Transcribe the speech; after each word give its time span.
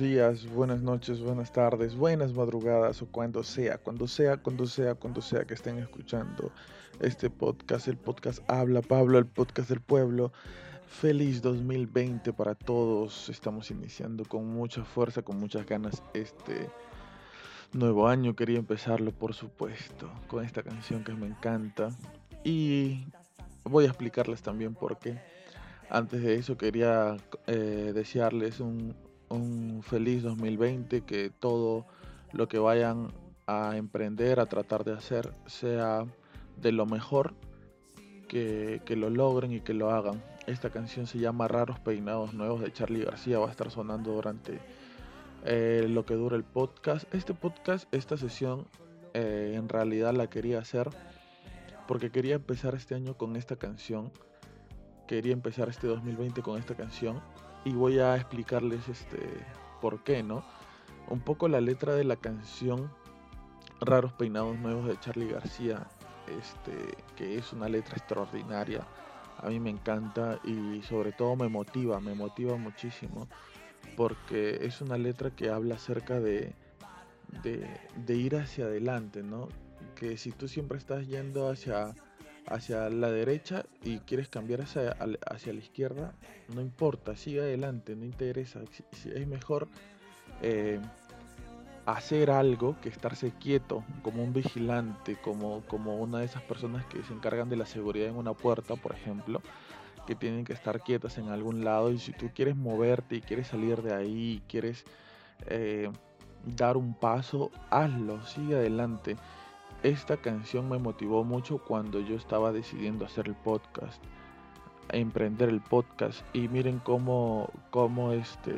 días, 0.00 0.50
buenas 0.50 0.80
noches, 0.80 1.20
buenas 1.20 1.52
tardes, 1.52 1.94
buenas 1.94 2.32
madrugadas 2.32 3.02
o 3.02 3.06
cuando 3.06 3.44
sea, 3.44 3.76
cuando 3.76 4.08
sea, 4.08 4.38
cuando 4.38 4.66
sea, 4.66 4.94
cuando 4.94 5.20
sea 5.20 5.44
que 5.44 5.52
estén 5.52 5.78
escuchando 5.78 6.52
este 7.00 7.28
podcast, 7.28 7.86
el 7.86 7.98
podcast 7.98 8.40
Habla 8.48 8.80
Pablo, 8.80 9.18
el 9.18 9.26
podcast 9.26 9.68
del 9.68 9.82
pueblo. 9.82 10.32
Feliz 10.86 11.42
2020 11.42 12.32
para 12.32 12.54
todos. 12.54 13.28
Estamos 13.28 13.70
iniciando 13.70 14.24
con 14.24 14.46
mucha 14.46 14.84
fuerza, 14.84 15.20
con 15.20 15.38
muchas 15.38 15.66
ganas 15.66 16.02
este 16.14 16.70
nuevo 17.74 18.08
año. 18.08 18.34
Quería 18.34 18.58
empezarlo, 18.58 19.12
por 19.12 19.34
supuesto, 19.34 20.10
con 20.28 20.42
esta 20.42 20.62
canción 20.62 21.04
que 21.04 21.12
me 21.12 21.26
encanta. 21.26 21.90
Y 22.42 23.04
voy 23.64 23.84
a 23.84 23.88
explicarles 23.88 24.40
también 24.40 24.74
por 24.74 24.98
qué. 24.98 25.20
Antes 25.90 26.22
de 26.22 26.36
eso 26.36 26.56
quería 26.56 27.18
eh, 27.46 27.92
desearles 27.94 28.60
un, 28.60 28.94
un 29.30 29.82
feliz 29.82 30.22
2020, 30.22 31.02
que 31.02 31.30
todo 31.30 31.86
lo 32.32 32.48
que 32.48 32.58
vayan 32.58 33.12
a 33.46 33.76
emprender, 33.76 34.40
a 34.40 34.46
tratar 34.46 34.84
de 34.84 34.92
hacer, 34.92 35.32
sea 35.46 36.04
de 36.56 36.72
lo 36.72 36.86
mejor, 36.86 37.34
que, 38.28 38.82
que, 38.84 38.96
lo 38.96 39.10
logren 39.10 39.52
y 39.52 39.60
que 39.60 39.74
lo 39.74 39.90
hagan. 39.90 40.22
Esta 40.46 40.70
canción 40.70 41.06
se 41.06 41.18
llama 41.18 41.48
Raros 41.48 41.80
Peinados 41.80 42.34
Nuevos 42.34 42.60
de 42.60 42.72
Charlie 42.72 43.04
García, 43.04 43.38
va 43.38 43.48
a 43.48 43.50
estar 43.50 43.70
sonando 43.70 44.12
durante 44.12 44.60
eh, 45.44 45.86
lo 45.88 46.04
que 46.04 46.14
dura 46.14 46.36
el 46.36 46.44
podcast. 46.44 47.12
Este 47.14 47.34
podcast, 47.34 47.92
esta 47.94 48.16
sesión, 48.16 48.66
eh, 49.14 49.54
en 49.56 49.68
realidad 49.68 50.14
la 50.14 50.28
quería 50.28 50.58
hacer 50.58 50.90
porque 51.88 52.10
quería 52.10 52.36
empezar 52.36 52.74
este 52.74 52.94
año 52.94 53.16
con 53.16 53.34
esta 53.34 53.56
canción. 53.56 54.12
Quería 55.08 55.32
empezar 55.32 55.68
este 55.68 55.88
2020 55.88 56.40
con 56.42 56.56
esta 56.56 56.76
canción 56.76 57.20
y 57.64 57.72
voy 57.72 57.98
a 57.98 58.16
explicarles 58.16 58.88
este 58.88 59.18
por 59.80 60.02
qué, 60.02 60.22
¿no? 60.22 60.44
Un 61.08 61.20
poco 61.20 61.48
la 61.48 61.60
letra 61.60 61.94
de 61.94 62.04
la 62.04 62.16
canción 62.16 62.90
Raros 63.80 64.12
Peinados 64.12 64.58
Nuevos 64.58 64.86
de 64.86 64.98
Charlie 65.00 65.32
García, 65.32 65.86
este, 66.26 66.72
que 67.16 67.36
es 67.36 67.52
una 67.52 67.68
letra 67.68 67.96
extraordinaria. 67.96 68.86
A 69.38 69.48
mí 69.48 69.58
me 69.58 69.70
encanta 69.70 70.38
y 70.44 70.82
sobre 70.82 71.12
todo 71.12 71.34
me 71.34 71.48
motiva, 71.48 71.98
me 71.98 72.14
motiva 72.14 72.56
muchísimo, 72.56 73.26
porque 73.96 74.66
es 74.66 74.80
una 74.82 74.98
letra 74.98 75.30
que 75.30 75.48
habla 75.48 75.76
acerca 75.76 76.20
de, 76.20 76.54
de, 77.42 77.66
de 77.96 78.16
ir 78.16 78.36
hacia 78.36 78.66
adelante, 78.66 79.22
¿no? 79.22 79.48
Que 79.94 80.18
si 80.18 80.30
tú 80.30 80.46
siempre 80.46 80.76
estás 80.76 81.06
yendo 81.06 81.48
hacia 81.48 81.94
hacia 82.46 82.88
la 82.90 83.10
derecha 83.10 83.64
y 83.82 83.98
quieres 84.00 84.28
cambiar 84.28 84.62
hacia, 84.62 84.96
hacia 85.30 85.52
la 85.52 85.60
izquierda, 85.60 86.14
no 86.54 86.60
importa, 86.60 87.16
sigue 87.16 87.40
adelante, 87.40 87.94
no 87.96 88.04
interesa. 88.04 88.60
Es 88.90 89.26
mejor 89.26 89.68
eh, 90.42 90.80
hacer 91.86 92.30
algo 92.30 92.76
que 92.80 92.88
estarse 92.88 93.32
quieto, 93.32 93.84
como 94.02 94.22
un 94.22 94.32
vigilante, 94.32 95.16
como, 95.20 95.62
como 95.66 95.96
una 95.96 96.18
de 96.18 96.26
esas 96.26 96.42
personas 96.42 96.84
que 96.86 97.02
se 97.02 97.12
encargan 97.12 97.48
de 97.48 97.56
la 97.56 97.66
seguridad 97.66 98.08
en 98.08 98.16
una 98.16 98.34
puerta, 98.34 98.76
por 98.76 98.92
ejemplo, 98.92 99.40
que 100.06 100.14
tienen 100.14 100.44
que 100.44 100.52
estar 100.52 100.80
quietas 100.80 101.18
en 101.18 101.28
algún 101.28 101.64
lado 101.64 101.90
y 101.90 101.98
si 101.98 102.12
tú 102.12 102.30
quieres 102.34 102.56
moverte 102.56 103.16
y 103.16 103.20
quieres 103.20 103.48
salir 103.48 103.82
de 103.82 103.94
ahí, 103.94 104.42
quieres 104.48 104.84
eh, 105.46 105.90
dar 106.44 106.76
un 106.76 106.94
paso, 106.94 107.50
hazlo, 107.70 108.24
sigue 108.24 108.56
adelante 108.56 109.16
esta 109.82 110.16
canción 110.16 110.68
me 110.68 110.78
motivó 110.78 111.24
mucho 111.24 111.58
cuando 111.58 112.00
yo 112.00 112.16
estaba 112.16 112.52
decidiendo 112.52 113.04
hacer 113.04 113.28
el 113.28 113.34
podcast, 113.34 114.02
emprender 114.90 115.48
el 115.48 115.60
podcast. 115.60 116.22
Y 116.34 116.48
miren 116.48 116.78
cómo, 116.80 117.50
cómo 117.70 118.12
este 118.12 118.54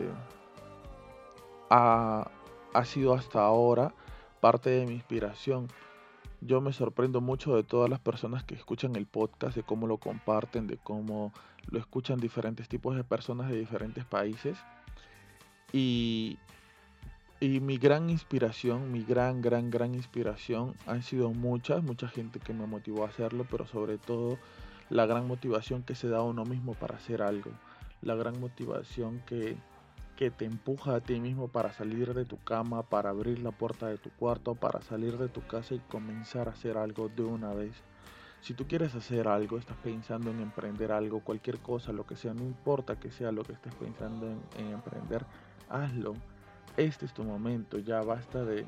ha, 1.70 2.30
ha 2.74 2.84
sido 2.84 3.14
hasta 3.14 3.40
ahora 3.40 3.94
parte 4.40 4.70
de 4.70 4.86
mi 4.86 4.94
inspiración. 4.94 5.68
Yo 6.40 6.60
me 6.60 6.72
sorprendo 6.72 7.20
mucho 7.20 7.54
de 7.54 7.62
todas 7.62 7.88
las 7.88 8.00
personas 8.00 8.42
que 8.42 8.56
escuchan 8.56 8.96
el 8.96 9.06
podcast, 9.06 9.54
de 9.54 9.62
cómo 9.62 9.86
lo 9.86 9.98
comparten, 9.98 10.66
de 10.66 10.76
cómo 10.76 11.32
lo 11.70 11.78
escuchan 11.78 12.18
diferentes 12.18 12.68
tipos 12.68 12.96
de 12.96 13.04
personas 13.04 13.48
de 13.48 13.58
diferentes 13.58 14.04
países. 14.04 14.58
Y, 15.72 16.38
y 17.42 17.58
mi 17.58 17.76
gran 17.76 18.08
inspiración, 18.08 18.92
mi 18.92 19.02
gran, 19.02 19.42
gran, 19.42 19.68
gran 19.68 19.96
inspiración 19.96 20.76
han 20.86 21.02
sido 21.02 21.32
muchas, 21.32 21.82
mucha 21.82 22.06
gente 22.06 22.38
que 22.38 22.52
me 22.52 22.66
motivó 22.66 23.02
a 23.02 23.08
hacerlo, 23.08 23.44
pero 23.50 23.66
sobre 23.66 23.98
todo 23.98 24.38
la 24.90 25.06
gran 25.06 25.26
motivación 25.26 25.82
que 25.82 25.96
se 25.96 26.08
da 26.08 26.18
a 26.18 26.22
uno 26.22 26.44
mismo 26.44 26.74
para 26.74 26.98
hacer 26.98 27.20
algo. 27.20 27.50
La 28.00 28.14
gran 28.14 28.38
motivación 28.38 29.24
que, 29.26 29.56
que 30.14 30.30
te 30.30 30.44
empuja 30.44 30.94
a 30.94 31.00
ti 31.00 31.18
mismo 31.18 31.48
para 31.48 31.72
salir 31.72 32.14
de 32.14 32.24
tu 32.24 32.36
cama, 32.44 32.84
para 32.84 33.10
abrir 33.10 33.40
la 33.40 33.50
puerta 33.50 33.88
de 33.88 33.98
tu 33.98 34.10
cuarto, 34.10 34.54
para 34.54 34.80
salir 34.80 35.18
de 35.18 35.28
tu 35.28 35.44
casa 35.44 35.74
y 35.74 35.80
comenzar 35.80 36.46
a 36.48 36.52
hacer 36.52 36.78
algo 36.78 37.08
de 37.08 37.24
una 37.24 37.52
vez. 37.52 37.74
Si 38.40 38.54
tú 38.54 38.68
quieres 38.68 38.94
hacer 38.94 39.26
algo, 39.26 39.58
estás 39.58 39.76
pensando 39.78 40.30
en 40.30 40.38
emprender 40.38 40.92
algo, 40.92 41.24
cualquier 41.24 41.58
cosa, 41.58 41.92
lo 41.92 42.06
que 42.06 42.14
sea, 42.14 42.34
no 42.34 42.44
importa 42.44 43.00
que 43.00 43.10
sea 43.10 43.32
lo 43.32 43.42
que 43.42 43.54
estés 43.54 43.74
pensando 43.74 44.28
en, 44.28 44.40
en 44.58 44.74
emprender, 44.74 45.26
hazlo 45.68 46.14
este 46.76 47.06
es 47.06 47.12
tu 47.12 47.24
momento, 47.24 47.78
ya 47.78 48.02
basta 48.02 48.44
de, 48.44 48.66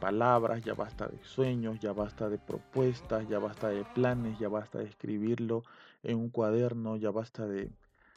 palabras, 0.00 0.62
ya 0.64 0.74
basta 0.74 1.06
de 1.06 1.22
sueños, 1.22 1.78
ya 1.80 1.92
basta 1.92 2.28
de 2.28 2.38
propuestas, 2.38 3.28
ya 3.28 3.38
basta 3.38 3.68
de 3.68 3.84
planes, 3.84 4.38
ya 4.38 4.48
basta 4.48 4.78
de 4.78 4.86
escribirlo 4.86 5.62
en 6.02 6.16
un 6.18 6.30
cuaderno, 6.30 6.96
ya 6.96 7.10
basta 7.10 7.46
de, 7.46 7.70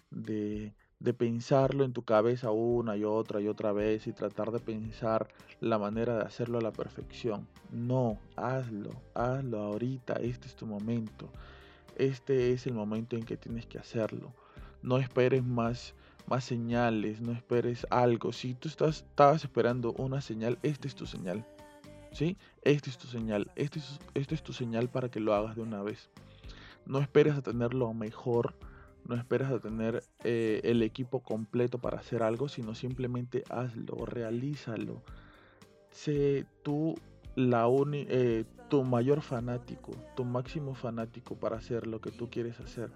de, 0.09 0.73
de 0.99 1.13
pensarlo 1.13 1.83
en 1.83 1.93
tu 1.93 2.03
cabeza 2.03 2.51
una 2.51 2.97
y 2.97 3.03
otra 3.03 3.41
y 3.41 3.47
otra 3.47 3.71
vez 3.71 4.07
y 4.07 4.13
tratar 4.13 4.51
de 4.51 4.59
pensar 4.59 5.27
la 5.59 5.77
manera 5.77 6.17
de 6.17 6.23
hacerlo 6.23 6.57
a 6.57 6.61
la 6.61 6.71
perfección. 6.71 7.47
No, 7.71 8.17
hazlo, 8.35 8.91
hazlo 9.13 9.59
ahorita, 9.59 10.13
este 10.13 10.47
es 10.47 10.55
tu 10.55 10.65
momento. 10.65 11.29
Este 11.95 12.53
es 12.53 12.65
el 12.65 12.73
momento 12.73 13.17
en 13.17 13.23
que 13.23 13.37
tienes 13.37 13.65
que 13.65 13.77
hacerlo. 13.77 14.33
No 14.81 14.97
esperes 14.97 15.43
más 15.43 15.93
más 16.29 16.43
señales, 16.43 17.21
no 17.21 17.31
esperes 17.31 17.87
algo. 17.89 18.31
Si 18.31 18.53
tú 18.53 18.69
estás, 18.69 18.97
estabas 19.09 19.43
esperando 19.43 19.93
una 19.93 20.21
señal, 20.21 20.59
esta 20.61 20.87
es 20.87 20.95
tu 20.95 21.05
señal. 21.05 21.45
¿Sí? 22.11 22.37
Esta 22.61 22.89
es 22.89 22.97
tu 22.97 23.07
señal. 23.07 23.51
Esta 23.55 23.79
es, 23.79 23.99
este 24.13 24.35
es 24.35 24.43
tu 24.43 24.53
señal 24.53 24.89
para 24.89 25.09
que 25.09 25.19
lo 25.19 25.33
hagas 25.33 25.55
de 25.55 25.61
una 25.61 25.81
vez. 25.81 26.09
No 26.85 26.99
esperes 26.99 27.35
a 27.35 27.41
tener 27.41 27.73
lo 27.73 27.93
mejor. 27.93 28.55
No 29.05 29.15
esperes 29.15 29.49
a 29.49 29.59
tener 29.59 30.03
eh, 30.23 30.61
el 30.63 30.83
equipo 30.83 31.21
completo 31.21 31.79
para 31.79 31.99
hacer 31.99 32.21
algo, 32.21 32.47
sino 32.47 32.75
simplemente 32.75 33.43
hazlo, 33.49 34.05
realízalo. 34.05 35.01
Sé 35.89 36.45
tú 36.61 36.95
la 37.35 37.67
eh, 37.93 38.45
tu 38.69 38.83
mayor 38.83 39.21
fanático, 39.21 39.93
tu 40.15 40.25
máximo 40.25 40.75
fanático 40.75 41.35
para 41.35 41.57
hacer 41.57 41.87
lo 41.87 42.01
que 42.01 42.11
tú 42.11 42.29
quieres 42.29 42.59
hacer. 42.59 42.91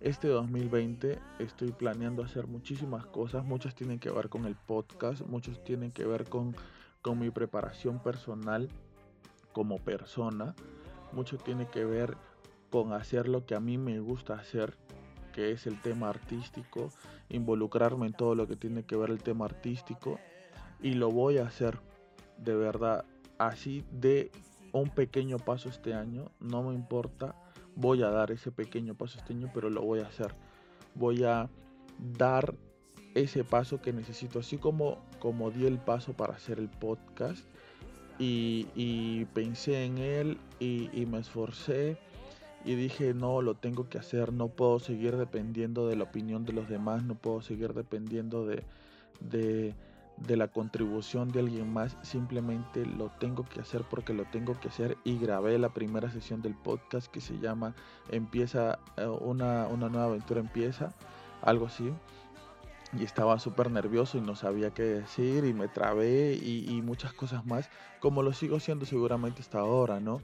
Este 0.00 0.28
2020 0.28 1.18
estoy 1.38 1.72
planeando 1.72 2.22
hacer 2.22 2.46
muchísimas 2.46 3.06
cosas, 3.06 3.44
muchas 3.44 3.74
tienen 3.74 3.98
que 3.98 4.10
ver 4.10 4.28
con 4.28 4.44
el 4.44 4.54
podcast, 4.54 5.22
muchos 5.22 5.62
tienen 5.64 5.92
que 5.92 6.04
ver 6.04 6.28
con, 6.28 6.54
con 7.00 7.18
mi 7.18 7.30
preparación 7.30 7.98
personal 8.00 8.68
como 9.52 9.78
persona, 9.78 10.54
mucho 11.12 11.38
tiene 11.38 11.66
que 11.68 11.84
ver 11.84 12.16
con 12.70 12.92
hacer 12.92 13.28
lo 13.28 13.46
que 13.46 13.54
a 13.54 13.60
mí 13.60 13.78
me 13.78 14.00
gusta 14.00 14.34
hacer, 14.34 14.76
que 15.32 15.52
es 15.52 15.66
el 15.66 15.80
tema 15.80 16.10
artístico, 16.10 16.90
involucrarme 17.28 18.06
en 18.06 18.12
todo 18.12 18.34
lo 18.34 18.46
que 18.46 18.56
tiene 18.56 18.82
que 18.82 18.96
ver 18.96 19.10
el 19.10 19.22
tema 19.22 19.46
artístico 19.46 20.18
y 20.82 20.94
lo 20.94 21.10
voy 21.10 21.38
a 21.38 21.46
hacer 21.46 21.78
de 22.36 22.54
verdad. 22.54 23.04
Así 23.38 23.84
de 23.90 24.30
un 24.72 24.90
pequeño 24.90 25.38
paso 25.38 25.68
este 25.68 25.94
año, 25.94 26.30
no 26.40 26.62
me 26.62 26.74
importa 26.74 27.36
voy 27.76 28.02
a 28.02 28.10
dar 28.10 28.30
ese 28.30 28.52
pequeño 28.52 28.94
paso 28.94 29.18
este 29.18 29.32
año, 29.32 29.50
pero 29.52 29.70
lo 29.70 29.82
voy 29.82 30.00
a 30.00 30.06
hacer. 30.06 30.34
Voy 30.94 31.24
a 31.24 31.48
dar 32.18 32.54
ese 33.14 33.44
paso 33.44 33.80
que 33.80 33.92
necesito, 33.92 34.40
así 34.40 34.58
como, 34.58 34.98
como 35.20 35.50
di 35.50 35.66
el 35.66 35.78
paso 35.78 36.12
para 36.12 36.34
hacer 36.34 36.58
el 36.58 36.68
podcast 36.68 37.44
y, 38.18 39.24
pensé 39.34 39.84
en 39.84 39.98
él 39.98 40.38
y, 40.60 41.06
me 41.06 41.18
esforcé 41.18 41.96
y 42.64 42.74
dije, 42.74 43.14
no, 43.14 43.42
lo 43.42 43.54
tengo 43.54 43.88
que 43.88 43.98
hacer, 43.98 44.32
no 44.32 44.48
puedo 44.48 44.78
seguir 44.78 45.16
dependiendo 45.16 45.86
de 45.86 45.96
la 45.96 46.04
opinión 46.04 46.44
de 46.44 46.52
los 46.52 46.68
demás, 46.68 47.04
no 47.04 47.14
puedo 47.14 47.42
seguir 47.42 47.74
dependiendo 47.74 48.46
de, 48.46 48.64
de 49.20 49.74
de 50.16 50.36
la 50.36 50.48
contribución 50.48 51.30
de 51.32 51.40
alguien 51.40 51.72
más, 51.72 51.96
simplemente 52.02 52.86
lo 52.86 53.10
tengo 53.18 53.44
que 53.44 53.60
hacer 53.60 53.84
porque 53.88 54.14
lo 54.14 54.24
tengo 54.24 54.58
que 54.58 54.68
hacer 54.68 54.96
y 55.04 55.18
grabé 55.18 55.58
la 55.58 55.70
primera 55.70 56.10
sesión 56.10 56.40
del 56.40 56.54
podcast 56.54 57.08
que 57.08 57.20
se 57.20 57.38
llama 57.38 57.74
Empieza 58.10 58.78
eh, 58.96 59.06
una, 59.06 59.68
nueva 59.68 60.04
aventura 60.04 60.40
empieza, 60.40 60.94
algo 61.42 61.66
así. 61.66 61.92
Y 62.96 63.02
estaba 63.02 63.40
súper 63.40 63.72
nervioso 63.72 64.18
y 64.18 64.20
no 64.20 64.36
sabía 64.36 64.70
qué 64.70 64.84
decir 64.84 65.44
y 65.44 65.52
me 65.52 65.66
trabé 65.66 66.34
y, 66.34 66.80
muchas 66.82 67.12
cosas 67.12 67.44
más, 67.44 67.68
como 67.98 68.22
lo 68.22 68.32
sigo 68.32 68.60
siendo 68.60 68.86
seguramente 68.86 69.40
hasta 69.40 69.58
ahora, 69.58 69.98
¿no? 69.98 70.20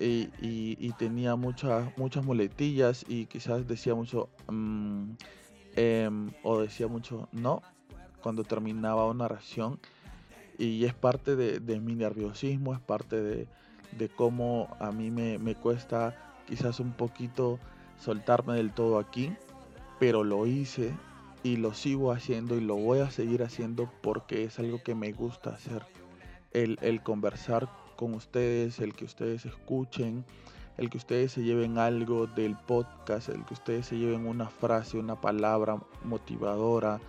y, 0.00 0.92
tenía 0.98 1.36
muchas, 1.36 1.96
muchas 1.96 2.24
muletillas 2.24 3.04
y 3.08 3.26
quizás 3.26 3.68
decía 3.68 3.94
mucho 3.94 4.30
mm, 4.48 5.10
em, 5.76 6.32
o 6.42 6.60
decía 6.60 6.88
mucho 6.88 7.28
no 7.30 7.62
cuando 8.22 8.44
terminaba 8.44 9.06
una 9.06 9.26
oración 9.26 9.78
y 10.58 10.84
es 10.84 10.94
parte 10.94 11.36
de, 11.36 11.80
mi 11.80 11.94
nerviosismo, 11.94 12.72
es 12.72 12.80
parte 12.80 13.20
de, 13.20 14.08
cómo 14.16 14.74
a 14.80 14.90
mí 14.92 15.10
me, 15.10 15.38
me, 15.38 15.54
cuesta 15.54 16.16
quizás 16.46 16.80
un 16.80 16.92
poquito 16.92 17.58
soltarme 17.98 18.54
del 18.54 18.72
todo 18.72 18.98
aquí, 18.98 19.32
pero 19.98 20.24
lo 20.24 20.46
hice 20.46 20.92
y 21.42 21.56
lo 21.56 21.74
sigo 21.74 22.12
haciendo 22.12 22.56
y 22.56 22.60
lo 22.60 22.76
voy 22.76 23.00
a 23.00 23.10
seguir 23.10 23.42
haciendo 23.42 23.90
porque 24.02 24.44
es 24.44 24.58
algo 24.58 24.82
que 24.82 24.94
me 24.94 25.12
gusta 25.12 25.50
hacer. 25.50 25.84
El, 26.52 26.78
el 26.82 27.02
conversar 27.02 27.68
con 27.96 28.14
ustedes, 28.14 28.78
el 28.78 28.94
que 28.94 29.04
ustedes 29.04 29.46
escuchen, 29.46 30.24
el 30.76 30.90
que 30.90 30.98
ustedes 30.98 31.32
se 31.32 31.42
lleven 31.42 31.78
algo 31.78 32.26
del 32.26 32.56
podcast, 32.56 33.28
el 33.28 33.44
que 33.44 33.54
ustedes 33.54 33.86
se 33.86 33.98
lleven 33.98 34.26
una 34.26 34.48
frase, 34.48 34.98
una 34.98 35.20
palabra 35.20 35.78
motivadora, 36.04 37.00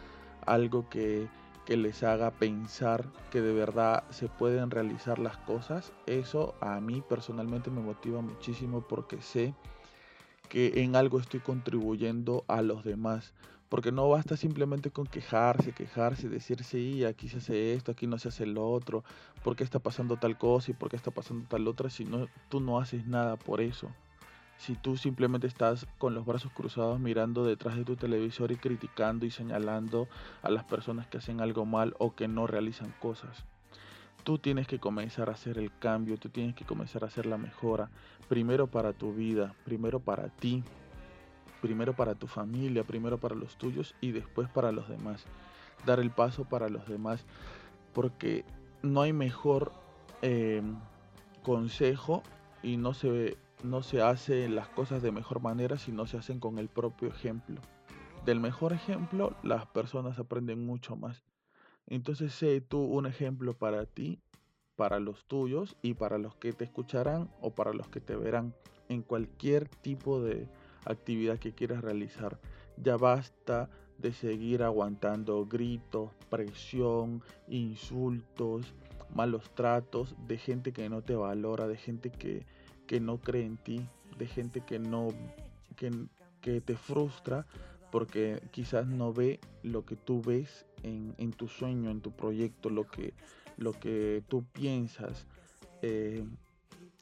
algo 0.46 0.90
que, 0.90 1.28
que 1.66 1.78
les 1.78 2.04
haga 2.04 2.32
pensar 2.32 3.06
que 3.32 3.42
de 3.42 3.54
verdad 3.54 4.04
se 4.10 4.28
pueden 4.28 4.72
realizar 4.72 5.20
las 5.20 5.38
cosas, 5.38 5.92
eso 6.06 6.56
a 6.62 6.80
mí 6.80 7.02
personalmente 7.08 7.72
me 7.72 7.82
motiva 7.82 8.22
muchísimo 8.22 8.82
porque 8.82 9.22
sé 9.22 9.54
que 10.50 10.84
en 10.84 10.96
algo 10.96 11.20
estoy 11.20 11.40
contribuyendo 11.40 12.46
a 12.48 12.62
los 12.62 12.84
demás. 12.84 13.34
Porque 13.70 13.92
no 13.92 14.08
basta 14.08 14.38
simplemente 14.38 14.92
con 14.92 15.08
quejarse, 15.08 15.72
quejarse, 15.72 16.30
decir 16.30 16.64
sí, 16.64 17.04
aquí 17.06 17.28
se 17.28 17.38
hace 17.38 17.74
esto, 17.74 17.92
aquí 17.92 18.06
no 18.06 18.20
se 18.20 18.28
hace 18.28 18.46
lo 18.46 18.70
otro, 18.70 19.04
porque 19.44 19.64
está 19.64 19.80
pasando 19.80 20.18
tal 20.18 20.38
cosa 20.38 20.70
y 20.70 20.74
por 20.76 20.90
qué 20.90 20.96
está 20.96 21.10
pasando 21.10 21.48
tal 21.50 21.68
otra, 21.68 21.90
si 21.90 22.06
no, 22.06 22.28
tú 22.50 22.60
no 22.60 22.78
haces 22.78 23.08
nada 23.08 23.36
por 23.36 23.62
eso. 23.62 23.90
Si 24.64 24.76
tú 24.76 24.96
simplemente 24.96 25.46
estás 25.46 25.86
con 25.98 26.14
los 26.14 26.26
brazos 26.26 26.54
cruzados 26.54 26.98
mirando 26.98 27.44
detrás 27.44 27.76
de 27.76 27.84
tu 27.84 27.98
televisor 27.98 28.54
y 28.54 28.56
criticando 28.56 29.26
y 29.26 29.30
señalando 29.30 30.08
a 30.42 30.50
las 30.50 30.64
personas 30.64 31.06
que 31.06 31.18
hacen 31.18 31.42
algo 31.42 31.66
mal 31.66 31.96
o 32.00 32.16
que 32.16 32.30
no 32.30 32.48
realizan 32.48 32.94
cosas. 33.02 33.44
Tú 34.24 34.38
tienes 34.38 34.66
que 34.66 34.80
comenzar 34.80 35.28
a 35.28 35.34
hacer 35.34 35.58
el 35.58 35.70
cambio, 35.80 36.16
tú 36.16 36.30
tienes 36.30 36.56
que 36.56 36.64
comenzar 36.64 37.04
a 37.04 37.08
hacer 37.08 37.26
la 37.26 37.38
mejora, 37.38 37.90
primero 38.30 38.68
para 38.68 38.94
tu 38.94 39.14
vida, 39.14 39.54
primero 39.66 40.00
para 40.00 40.30
ti, 40.30 40.64
primero 41.62 41.94
para 41.94 42.16
tu 42.16 42.28
familia, 42.28 42.86
primero 42.86 43.18
para 43.18 43.36
los 43.36 43.58
tuyos 43.58 43.96
y 44.00 44.14
después 44.14 44.48
para 44.48 44.72
los 44.72 44.88
demás. 44.88 45.26
Dar 45.86 46.00
el 46.00 46.10
paso 46.10 46.46
para 46.46 46.70
los 46.70 46.88
demás, 46.88 47.26
porque 47.92 48.46
no 48.82 49.02
hay 49.02 49.12
mejor 49.12 49.74
em, 50.22 50.78
consejo 51.42 52.24
y 52.62 52.78
no 52.78 52.94
se, 52.94 53.36
no 53.64 53.82
se 53.82 54.02
hace 54.02 54.50
las 54.50 54.68
cosas 54.70 55.02
de 55.02 55.12
mejor 55.12 55.42
manera 55.42 55.78
si 55.78 55.92
no 55.92 56.06
se 56.06 56.18
hacen 56.18 56.40
con 56.40 56.60
el 56.60 56.68
propio 56.68 57.10
ejemplo. 57.10 57.62
Del 58.26 58.40
mejor 58.40 58.74
ejemplo 58.74 59.36
las 59.42 59.66
personas 59.68 60.20
aprenden 60.20 60.66
mucho 60.66 60.96
más. 60.96 61.24
Entonces 61.88 62.34
sé 62.34 62.62
tú 62.62 62.80
un 62.80 63.06
ejemplo 63.06 63.54
para 63.54 63.86
ti, 63.86 64.20
para 64.76 65.00
los 65.00 65.26
tuyos 65.26 65.78
y 65.82 65.94
para 65.94 66.18
los 66.18 66.36
que 66.36 66.54
te 66.54 66.64
escucharán 66.64 67.30
o 67.42 67.52
para 67.52 67.74
los 67.74 67.88
que 67.88 68.00
te 68.00 68.16
verán 68.16 68.54
en 68.90 69.02
cualquier 69.02 69.68
tipo 69.70 70.22
de 70.22 70.48
actividad 70.86 71.40
que 71.40 71.54
quieras 71.54 71.82
realizar. 71.82 72.40
Ya 72.78 72.98
basta 72.98 73.70
de 73.98 74.12
seguir 74.12 74.64
aguantando 74.64 75.46
gritos, 75.46 76.12
presión, 76.30 77.22
insultos, 77.48 78.74
malos 79.14 79.50
tratos 79.54 80.16
de 80.28 80.38
gente 80.38 80.74
que 80.74 80.90
no 80.90 81.02
te 81.02 81.16
valora, 81.16 81.68
de 81.68 81.78
gente 81.78 82.10
que, 82.10 82.46
que 82.94 83.00
no 83.00 83.18
cree 83.18 83.44
en 83.44 83.58
ti, 83.58 83.82
de 84.20 84.28
gente 84.28 84.62
que 84.62 84.78
no 84.78 85.08
que, 85.76 85.90
que 86.42 86.62
te 86.62 86.76
frustra 86.76 87.48
porque 87.90 88.40
quizás 88.52 88.86
no 88.86 89.12
ve 89.12 89.40
lo 89.64 89.84
que 89.84 89.96
tú 89.96 90.22
ves 90.22 90.68
en, 90.84 91.32
tu 91.32 91.48
sueño, 91.48 91.90
en 91.90 92.02
tu 92.02 92.12
proyecto, 92.12 92.70
lo 92.70 92.88
que, 92.88 93.16
lo 93.58 93.74
que 93.74 94.22
tú 94.28 94.44
piensas 94.44 95.26
eh, 95.82 96.24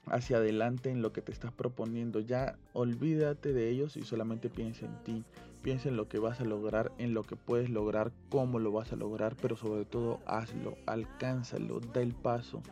hacia 0.05 0.37
adelante 0.37 0.91
en 0.91 1.01
lo 1.01 1.11
que 1.11 1.21
te 1.21 1.33
estás 1.33 1.51
proponiendo. 1.51 2.21
Ya 2.21 2.57
olvídate 2.71 3.51
de 3.51 3.69
ellos 3.69 3.97
y 3.97 4.03
solamente 4.03 4.49
piensa 4.49 4.85
en 4.85 5.03
ti. 5.03 5.25
Piensa 5.61 5.89
en 5.89 5.97
lo 5.97 6.07
que 6.07 6.19
vas 6.19 6.39
a 6.39 6.45
lograr, 6.45 6.93
en 6.99 7.13
lo 7.13 7.23
que 7.23 7.35
puedes 7.35 7.69
lograr, 7.69 8.13
cómo 8.29 8.59
lo 8.59 8.71
vas 8.71 8.93
a 8.93 8.95
lograr, 8.95 9.35
pero 9.35 9.57
sobre 9.57 9.83
todo 9.83 10.21
hazlo, 10.25 10.77
alcánzalo, 10.85 11.81
da 11.81 12.01
el 12.01 12.13
paso 12.13 12.63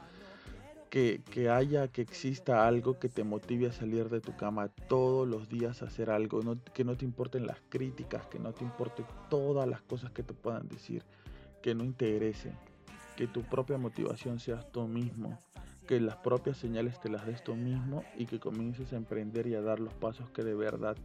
que, 0.90 1.50
haya, 1.50 1.88
que 1.88 2.02
exista 2.02 2.68
algo 2.68 2.98
que 2.98 3.10
te 3.10 3.24
motive 3.24 3.68
a 3.68 3.72
salir 3.72 4.10
de 4.10 4.22
tu 4.22 4.36
cama 4.36 4.70
todos 4.88 5.28
los 5.28 5.48
días 5.48 5.82
a 5.82 5.86
hacer 5.86 6.10
algo, 6.10 6.42
que 6.74 6.84
no 6.84 6.96
te 6.96 7.06
importen 7.06 7.46
las 7.46 7.62
críticas, 7.70 8.26
que 8.28 8.40
no 8.40 8.54
te 8.54 8.64
importen 8.64 9.06
todas 9.30 9.68
las 9.68 9.82
cosas 9.82 10.12
que 10.12 10.24
te 10.24 10.34
puedan 10.34 10.68
decir, 10.68 11.04
que 11.62 11.76
no 11.76 11.84
interese, 11.84 12.54
que 13.16 13.28
tu 13.28 13.44
propia 13.44 13.78
motivación 13.78 14.40
seas 14.40 14.72
tú 14.72 14.88
mismo, 14.88 15.40
que 15.88 16.00
las 16.00 16.18
propias 16.18 16.58
señales 16.58 17.00
te 17.00 17.10
las 17.10 17.26
des 17.26 17.44
tú 17.44 17.56
mismo 17.56 18.04
y 18.18 18.26
que 18.26 18.40
comiences 18.40 18.94
a 18.94 18.98
emprender 18.98 19.48
y 19.48 19.56
a 19.56 19.62
dar 19.62 19.80
los 19.80 19.94
pasos 19.94 20.30
que 20.32 20.44
de 20.44 20.56
verdad 20.56 20.98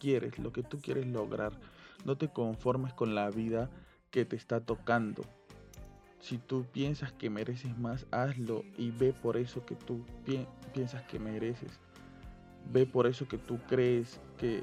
quieres, 0.00 0.38
lo 0.38 0.52
que 0.52 0.62
tú 0.62 0.80
quieres 0.80 1.06
lograr. 1.06 1.52
No 2.04 2.16
te 2.16 2.28
conformes 2.28 2.92
con 2.92 3.14
la 3.14 3.30
vida 3.30 3.70
que 4.10 4.24
te 4.24 4.36
está 4.36 4.60
tocando, 4.60 5.24
si 6.22 6.38
tú 6.38 6.64
piensas 6.70 7.12
que 7.12 7.28
mereces 7.28 7.76
más, 7.76 8.06
hazlo 8.12 8.64
y 8.78 8.92
ve 8.92 9.12
por 9.12 9.36
eso 9.36 9.66
que 9.66 9.74
tú 9.74 10.04
piensas 10.72 11.02
que 11.02 11.18
mereces. 11.18 11.80
Ve 12.72 12.86
por 12.86 13.08
eso 13.08 13.26
que 13.26 13.38
tú 13.38 13.58
crees 13.68 14.20
que, 14.38 14.62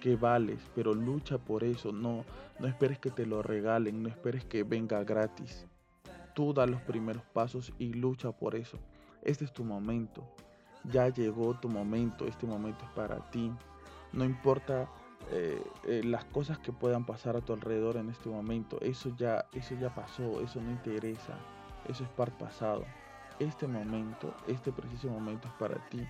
que, 0.00 0.14
vales, 0.14 0.60
pero 0.76 0.94
lucha 0.94 1.38
por 1.38 1.64
eso. 1.64 1.90
No, 1.90 2.24
no 2.60 2.68
esperes 2.68 3.00
que 3.00 3.10
te 3.10 3.26
lo 3.26 3.42
regalen, 3.42 4.00
no 4.00 4.08
esperes 4.08 4.44
que 4.44 4.62
venga 4.62 5.02
gratis. 5.02 5.66
Tú 6.34 6.54
da 6.54 6.66
los 6.66 6.80
primeros 6.82 7.24
pasos 7.32 7.72
y 7.80 7.92
lucha 7.92 8.30
por 8.30 8.54
eso. 8.54 8.78
Este 9.22 9.44
es 9.44 9.52
tu 9.52 9.64
momento. 9.64 10.22
Ya 10.84 11.08
llegó 11.08 11.58
tu 11.58 11.68
momento. 11.68 12.28
Este 12.28 12.46
momento 12.46 12.84
es 12.84 12.90
para 12.92 13.28
ti. 13.30 13.50
No 14.12 14.24
importa 14.24 14.88
eh, 15.32 15.60
eh, 15.88 16.02
las 16.04 16.24
cosas 16.26 16.58
que 16.60 16.72
puedan 16.72 17.04
pasar 17.04 17.36
a 17.36 17.40
tu 17.40 17.52
alrededor 17.52 17.96
en 17.96 18.10
este 18.10 18.28
momento. 18.28 18.80
Eso 18.80 19.14
ya, 19.16 19.46
eso 19.52 19.74
ya 19.80 19.92
pasó, 19.92 20.40
eso 20.40 20.60
no 20.60 20.70
interesa, 20.70 21.36
eso 21.88 22.04
es 22.04 22.10
par 22.10 22.36
pasado. 22.38 22.84
Este 23.40 23.66
momento, 23.66 24.34
este 24.46 24.70
preciso 24.70 25.08
momento 25.08 25.48
es 25.48 25.54
para 25.54 25.84
ti. 25.88 26.06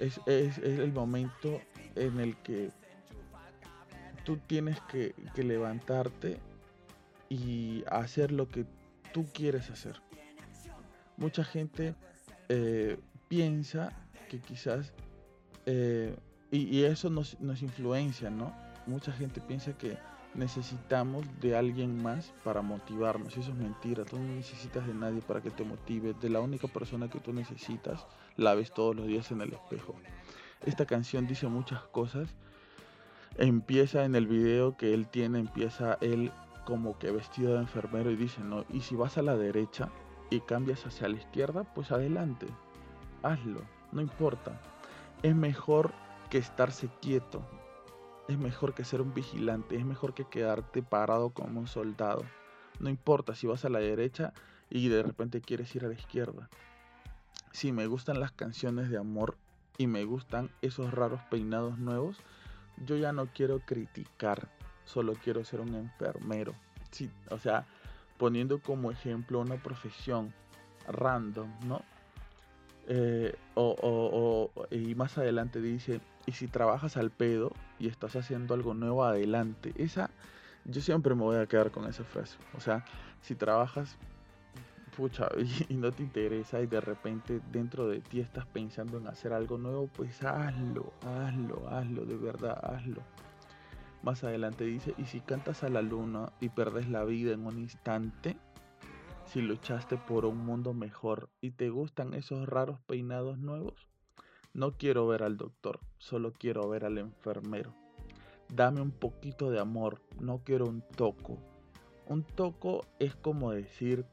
Es, 0.00 0.20
el 0.26 0.92
momento 0.92 1.60
en 1.94 2.20
el 2.20 2.36
que 2.38 2.70
tú 4.24 4.36
tienes 4.36 4.78
que, 4.82 5.14
levantarte 5.36 6.38
y 7.30 7.84
hacer 7.90 8.32
lo 8.32 8.48
que 8.48 8.66
tú 9.14 9.24
quieres 9.32 9.70
hacer. 9.70 10.02
Mucha 11.16 11.42
gente 11.42 11.94
eh, 12.50 12.98
piensa 13.28 13.92
que 14.28 14.40
quizás 14.40 14.92
y, 16.54 16.84
eso 16.84 17.10
nos, 17.10 17.36
influencia, 17.40 18.30
¿no? 18.30 18.54
Mucha 18.86 19.12
gente 19.12 19.40
piensa 19.40 19.76
que 19.76 19.98
necesitamos 20.34 21.26
de 21.40 21.56
alguien 21.56 22.02
más 22.02 22.32
para 22.44 22.62
motivarnos. 22.62 23.36
Eso 23.36 23.50
es 23.50 23.56
mentira. 23.56 24.04
Tú 24.04 24.18
no 24.18 24.34
necesitas 24.34 24.86
de 24.86 24.94
nadie 24.94 25.20
para 25.20 25.40
que 25.40 25.50
te 25.50 25.64
motive. 25.64 26.14
De 26.20 26.28
la 26.28 26.40
única 26.40 26.68
persona 26.68 27.08
que 27.08 27.18
tú 27.18 27.32
necesitas, 27.32 28.06
la 28.36 28.54
ves 28.54 28.72
todos 28.72 28.94
los 28.94 29.06
días 29.06 29.30
en 29.32 29.40
el 29.40 29.52
espejo. 29.52 29.94
Esta 30.64 30.86
canción 30.86 31.26
dice 31.26 31.48
muchas 31.48 31.82
cosas. 31.84 32.28
Empieza 33.36 34.04
en 34.04 34.14
el 34.14 34.28
video 34.28 34.76
que 34.76 34.94
él 34.94 35.08
tiene, 35.08 35.40
empieza 35.40 35.98
él 36.00 36.30
como 36.64 36.98
que 36.98 37.10
vestido 37.10 37.54
de 37.54 37.60
enfermero 37.60 38.10
y 38.10 38.16
dice, 38.16 38.42
no, 38.42 38.64
y 38.70 38.80
si 38.80 38.94
vas 38.94 39.18
a 39.18 39.22
la 39.22 39.36
derecha 39.36 39.88
y 40.30 40.40
cambias 40.40 40.86
hacia 40.86 41.08
la 41.08 41.16
izquierda, 41.16 41.64
pues 41.74 41.90
adelante. 41.90 42.46
Hazlo, 43.22 43.62
no 43.92 44.00
importa. 44.00 44.60
Es 45.22 45.34
mejor 45.34 45.92
que 46.34 46.38
estarse 46.38 46.88
quieto. 47.00 47.46
Es 48.26 48.36
mejor 48.36 48.74
que 48.74 48.82
ser 48.84 49.00
un 49.00 49.14
vigilante, 49.14 49.76
es 49.76 49.84
mejor 49.84 50.14
que 50.14 50.24
quedarte 50.24 50.82
parado 50.82 51.30
como 51.30 51.60
un 51.60 51.68
soldado. 51.68 52.24
No 52.80 52.90
importa 52.90 53.36
si 53.36 53.46
vas 53.46 53.64
a 53.64 53.68
la 53.68 53.78
derecha 53.78 54.32
y 54.68 54.88
de 54.88 55.04
repente 55.04 55.40
quieres 55.40 55.72
ir 55.76 55.84
a 55.84 55.86
la 55.86 55.94
izquierda. 55.94 56.50
Si 57.52 57.70
me 57.70 57.86
gustan 57.86 58.18
las 58.18 58.32
canciones 58.32 58.90
de 58.90 58.98
amor 58.98 59.36
y 59.78 59.86
me 59.86 60.04
gustan 60.04 60.50
esos 60.60 60.92
raros 60.92 61.20
peinados 61.30 61.78
nuevos, 61.78 62.16
yo 62.84 62.96
ya 62.96 63.12
no 63.12 63.26
quiero 63.26 63.60
criticar, 63.60 64.48
solo 64.84 65.12
quiero 65.12 65.44
ser 65.44 65.60
un 65.60 65.76
enfermero. 65.76 66.52
Sí, 66.90 67.12
o 67.30 67.38
sea, 67.38 67.64
poniendo 68.18 68.58
como 68.58 68.90
ejemplo 68.90 69.38
una 69.38 69.62
profesión 69.62 70.34
random, 70.88 71.48
¿no? 71.64 71.80
Eh, 72.88 73.36
o, 73.54 74.50
y 74.72 74.96
más 74.96 75.16
adelante 75.16 75.60
dice, 75.60 76.00
y 76.26 76.32
si 76.32 76.48
trabajas 76.48 76.96
al 76.96 77.10
pedo 77.10 77.52
y 77.78 77.88
estás 77.88 78.16
haciendo 78.16 78.54
algo 78.54 78.74
nuevo 78.74 79.04
adelante, 79.04 79.72
esa, 79.76 80.10
yo 80.64 80.80
siempre 80.80 81.14
me 81.14 81.22
voy 81.22 81.36
a 81.36 81.46
quedar 81.46 81.70
con 81.70 81.86
esa 81.86 82.04
frase. 82.04 82.36
O 82.56 82.60
sea, 82.60 82.84
si 83.20 83.34
trabajas 83.34 83.96
pucha, 84.96 85.28
y, 85.68 85.74
no 85.74 85.92
te 85.92 86.02
interesa 86.02 86.60
y 86.60 86.66
de 86.66 86.80
repente 86.80 87.40
dentro 87.52 87.88
de 87.88 88.00
ti 88.00 88.20
estás 88.20 88.46
pensando 88.46 88.98
en 88.98 89.06
hacer 89.06 89.32
algo 89.32 89.58
nuevo, 89.58 89.88
pues 89.88 90.22
hazlo, 90.22 90.92
hazlo, 91.02 91.68
hazlo, 91.68 92.04
de 92.04 92.16
verdad, 92.16 92.58
hazlo. 92.62 93.02
Más 94.02 94.22
adelante 94.22 94.64
dice, 94.64 94.94
y 94.98 95.06
si 95.06 95.20
cantas 95.20 95.64
a 95.64 95.68
la 95.68 95.82
luna 95.82 96.32
y 96.40 96.50
perdes 96.50 96.88
la 96.88 97.04
vida 97.04 97.32
en 97.32 97.46
un 97.46 97.58
instante, 97.58 98.36
si 99.24 99.40
luchaste 99.40 99.96
por 99.96 100.26
un 100.26 100.44
mundo 100.44 100.74
mejor 100.74 101.30
y 101.40 101.52
te 101.52 101.70
gustan 101.70 102.12
esos 102.12 102.46
raros 102.46 102.80
peinados 102.80 103.38
nuevos, 103.38 103.88
no 104.54 104.72
quiero 104.76 105.06
ver 105.06 105.22
al 105.22 105.36
doctor, 105.36 105.80
solo 105.98 106.32
quiero 106.32 106.68
ver 106.68 106.84
al 106.84 106.98
enfermero. 106.98 107.74
Dame 108.48 108.80
un 108.80 108.92
poquito 108.92 109.50
de 109.50 109.58
amor, 109.58 110.00
no 110.20 110.42
quiero 110.44 110.66
un 110.66 110.80
toco. 110.80 111.38
Un 112.06 112.22
toco 112.22 112.86
es 112.98 113.14
como 113.16 113.50
decir 113.50 114.04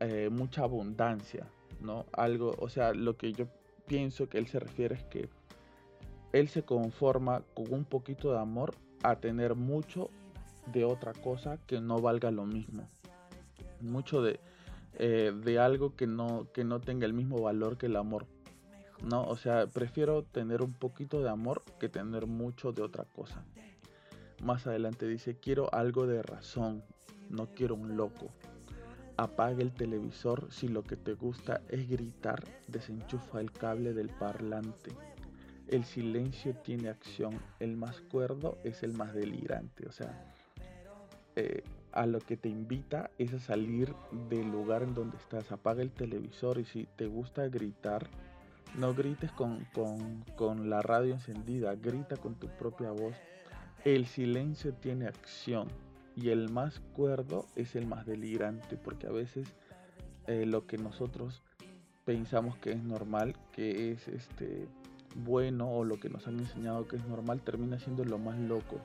eh, 0.00 0.28
mucha 0.30 0.62
abundancia, 0.62 1.48
¿no? 1.80 2.06
Algo, 2.12 2.54
o 2.58 2.68
sea, 2.68 2.94
lo 2.94 3.16
que 3.16 3.32
yo 3.32 3.46
pienso 3.86 4.28
que 4.28 4.38
él 4.38 4.46
se 4.46 4.60
refiere 4.60 4.94
es 4.94 5.04
que 5.04 5.28
él 6.32 6.48
se 6.48 6.62
conforma 6.62 7.42
con 7.54 7.72
un 7.72 7.84
poquito 7.84 8.32
de 8.32 8.38
amor 8.38 8.74
a 9.02 9.16
tener 9.16 9.54
mucho 9.54 10.10
de 10.72 10.84
otra 10.84 11.12
cosa 11.12 11.58
que 11.66 11.80
no 11.80 12.00
valga 12.00 12.30
lo 12.30 12.44
mismo. 12.44 12.88
Mucho 13.80 14.22
de, 14.22 14.38
eh, 14.98 15.32
de 15.34 15.58
algo 15.58 15.96
que 15.96 16.06
no, 16.06 16.46
que 16.52 16.64
no 16.64 16.80
tenga 16.80 17.06
el 17.06 17.12
mismo 17.14 17.40
valor 17.40 17.78
que 17.78 17.86
el 17.86 17.96
amor. 17.96 18.26
No, 19.02 19.24
o 19.24 19.36
sea, 19.36 19.66
prefiero 19.66 20.22
tener 20.22 20.62
un 20.62 20.72
poquito 20.72 21.22
de 21.22 21.28
amor 21.28 21.62
que 21.78 21.88
tener 21.88 22.26
mucho 22.26 22.72
de 22.72 22.82
otra 22.82 23.04
cosa. 23.04 23.44
Más 24.42 24.66
adelante 24.66 25.06
dice, 25.06 25.36
quiero 25.38 25.72
algo 25.74 26.06
de 26.06 26.22
razón, 26.22 26.82
no 27.30 27.48
quiero 27.50 27.74
un 27.74 27.96
loco. 27.96 28.28
Apaga 29.16 29.62
el 29.62 29.72
televisor 29.72 30.48
si 30.50 30.68
lo 30.68 30.82
que 30.82 30.96
te 30.96 31.14
gusta 31.14 31.62
es 31.68 31.88
gritar, 31.88 32.44
desenchufa 32.68 33.40
el 33.40 33.50
cable 33.50 33.94
del 33.94 34.10
parlante. 34.10 34.90
El 35.68 35.84
silencio 35.84 36.54
tiene 36.54 36.90
acción, 36.90 37.40
el 37.60 37.76
más 37.76 38.00
cuerdo 38.02 38.58
es 38.62 38.82
el 38.82 38.92
más 38.92 39.14
delirante. 39.14 39.88
O 39.88 39.92
sea, 39.92 40.32
eh, 41.34 41.64
a 41.92 42.06
lo 42.06 42.20
que 42.20 42.36
te 42.36 42.50
invita 42.50 43.10
es 43.18 43.32
a 43.32 43.38
salir 43.38 43.94
del 44.28 44.50
lugar 44.50 44.82
en 44.82 44.94
donde 44.94 45.16
estás. 45.16 45.50
Apaga 45.50 45.82
el 45.82 45.92
televisor 45.92 46.58
y 46.58 46.66
si 46.66 46.86
te 46.96 47.06
gusta 47.06 47.48
gritar, 47.48 48.06
no 48.74 48.94
grites 48.94 49.32
con, 49.32 49.66
con 50.36 50.68
la 50.68 50.82
radio 50.82 51.14
encendida, 51.14 51.74
grita 51.74 52.16
con 52.16 52.34
tu 52.34 52.48
propia 52.48 52.90
voz. 52.90 53.14
El 53.84 54.06
silencio 54.06 54.74
tiene 54.74 55.06
acción 55.06 55.68
y 56.16 56.30
el 56.30 56.48
más 56.50 56.80
cuerdo 56.94 57.46
es 57.54 57.76
el 57.76 57.86
más 57.86 58.06
delirante, 58.06 58.76
porque 58.76 59.06
a 59.06 59.12
veces 59.12 59.48
eh, 60.26 60.46
lo 60.46 60.66
que 60.66 60.78
nosotros 60.78 61.42
pensamos 62.04 62.56
que 62.58 62.72
es 62.72 62.82
normal, 62.82 63.36
que 63.52 63.92
es 63.92 64.08
este 64.08 64.66
bueno 65.14 65.70
o 65.70 65.84
lo 65.84 65.98
que 65.98 66.08
nos 66.08 66.26
han 66.26 66.38
enseñado 66.38 66.88
que 66.88 66.96
es 66.96 67.06
normal, 67.06 67.42
termina 67.42 67.78
siendo 67.78 68.04
lo 68.04 68.18
más 68.18 68.38
loco. 68.38 68.80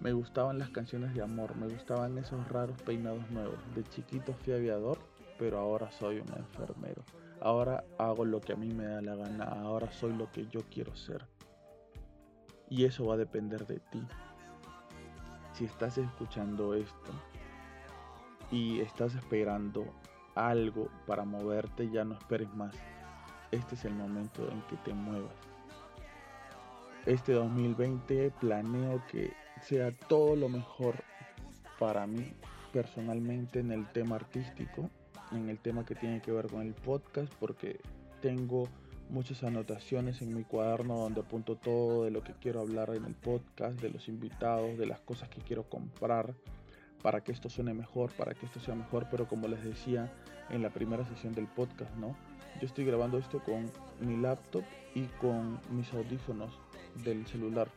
Me 0.00 0.12
gustaban 0.12 0.58
las 0.58 0.70
canciones 0.70 1.14
de 1.14 1.22
amor, 1.22 1.56
me 1.56 1.68
gustaban 1.68 2.18
esos 2.18 2.48
raros 2.48 2.80
peinados 2.82 3.30
nuevos. 3.30 3.58
De 3.74 3.84
chiquito 3.84 4.34
fui 4.34 4.52
aviador, 4.52 4.98
pero 5.38 5.58
ahora 5.58 5.90
soy 5.90 6.20
un 6.20 6.28
enfermero. 6.36 7.02
Ahora 7.40 7.84
hago 7.98 8.24
lo 8.24 8.40
que 8.40 8.52
a 8.52 8.56
mí 8.56 8.72
me 8.72 8.86
da 8.86 9.02
la 9.02 9.16
gana, 9.16 9.44
ahora 9.44 9.92
soy 9.92 10.12
lo 10.12 10.30
que 10.30 10.46
yo 10.46 10.60
quiero 10.70 10.94
ser. 10.96 11.26
Y 12.68 12.84
eso 12.84 13.06
va 13.06 13.14
a 13.14 13.18
depender 13.18 13.66
de 13.66 13.78
ti 13.78 14.06
si 15.54 15.64
estás 15.64 15.98
escuchando 15.98 16.74
esto 16.74 17.12
y 18.50 18.80
estás 18.80 19.14
esperando 19.14 19.86
algo 20.34 20.88
para 21.06 21.24
moverte, 21.24 21.88
ya 21.90 22.04
no 22.04 22.14
esperes 22.14 22.52
más. 22.54 22.74
Este 23.52 23.76
es 23.76 23.84
el 23.84 23.94
momento 23.94 24.50
en 24.50 24.60
que 24.62 24.76
te 24.78 24.92
muevas. 24.92 25.34
Este 27.06 27.32
2020 27.32 28.32
planeo 28.40 29.02
que 29.10 29.32
sea 29.62 29.96
todo 30.08 30.34
lo 30.34 30.48
mejor 30.48 30.96
para 31.78 32.06
mí 32.06 32.34
personalmente 32.72 33.60
en 33.60 33.70
el 33.70 33.86
tema 33.92 34.16
artístico, 34.16 34.90
en 35.32 35.48
el 35.48 35.58
tema 35.58 35.84
que 35.84 35.94
tiene 35.94 36.20
que 36.20 36.32
ver 36.32 36.48
con 36.48 36.62
el 36.62 36.74
podcast, 36.74 37.32
porque 37.40 37.80
tengo 38.20 38.68
muchas 39.10 39.42
anotaciones 39.44 40.22
en 40.22 40.34
mi 40.34 40.44
cuaderno 40.44 40.98
donde 40.98 41.20
apunto 41.20 41.56
todo 41.56 42.04
de 42.04 42.10
lo 42.10 42.22
que 42.22 42.32
quiero 42.34 42.60
hablar 42.60 42.90
en 42.94 43.04
el 43.04 43.14
podcast, 43.14 43.80
de 43.80 43.90
los 43.90 44.08
invitados, 44.08 44.78
de 44.78 44.86
las 44.86 45.00
cosas 45.00 45.28
que 45.28 45.40
quiero 45.40 45.64
comprar 45.64 46.34
para 47.02 47.22
que 47.22 47.32
esto 47.32 47.50
suene 47.50 47.74
mejor, 47.74 48.10
para 48.12 48.34
que 48.34 48.46
esto 48.46 48.60
sea 48.60 48.74
mejor, 48.74 49.08
pero 49.10 49.28
como 49.28 49.46
les 49.46 49.62
decía 49.62 50.10
en 50.48 50.62
la 50.62 50.70
primera 50.70 51.04
sesión 51.04 51.34
del 51.34 51.46
podcast, 51.46 51.94
¿no? 51.96 52.16
Yo 52.60 52.66
estoy 52.66 52.86
grabando 52.86 53.18
esto 53.18 53.42
con 53.42 53.70
mi 54.00 54.16
laptop 54.16 54.64
y 54.94 55.02
con 55.20 55.60
mis 55.70 55.92
audífonos 55.92 56.58
del 57.04 57.26
celular. 57.26 57.68